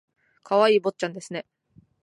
[0.41, 1.45] 可愛い坊ちゃんですね